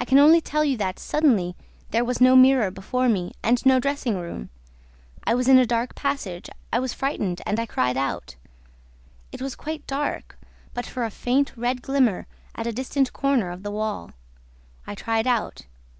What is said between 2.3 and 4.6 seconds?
mirror before me and no dressing room.